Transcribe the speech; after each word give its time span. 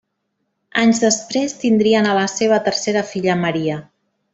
Anys 0.83 1.01
després 1.03 1.55
tindrien 1.65 2.09
a 2.09 2.17
la 2.23 2.27
seva 2.39 2.61
tercera 2.71 3.07
filla 3.15 3.41
Maria. 3.49 3.81